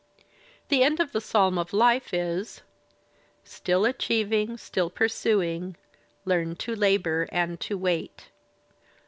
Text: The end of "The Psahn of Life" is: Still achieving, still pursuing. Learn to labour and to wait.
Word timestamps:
The 0.69 0.83
end 0.83 0.99
of 0.99 1.11
"The 1.11 1.19
Psahn 1.21 1.59
of 1.59 1.73
Life" 1.73 2.11
is: 2.11 2.63
Still 3.43 3.85
achieving, 3.85 4.57
still 4.57 4.89
pursuing. 4.89 5.77
Learn 6.25 6.55
to 6.55 6.73
labour 6.75 7.27
and 7.31 7.59
to 7.59 7.77
wait. 7.77 8.29